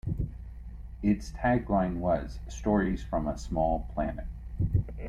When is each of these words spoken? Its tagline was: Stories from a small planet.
Its 1.03 1.31
tagline 1.31 1.97
was: 1.97 2.39
Stories 2.47 3.03
from 3.03 3.27
a 3.27 3.37
small 3.37 3.87
planet. 3.93 4.25